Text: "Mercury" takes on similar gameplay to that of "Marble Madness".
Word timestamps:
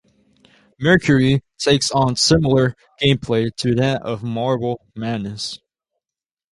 "Mercury" 0.79 1.43
takes 1.59 1.91
on 1.91 2.15
similar 2.15 2.73
gameplay 2.99 3.55
to 3.57 3.75
that 3.75 4.01
of 4.01 4.23
"Marble 4.23 4.81
Madness". 4.95 5.59